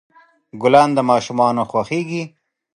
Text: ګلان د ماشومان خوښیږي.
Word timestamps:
ګلان 0.61 0.89
د 0.95 0.99
ماشومان 1.09 1.55
خوښیږي. 1.69 2.23